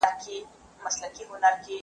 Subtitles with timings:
[0.03, 0.07] زه
[0.85, 1.77] اوس لوښي وچوم!.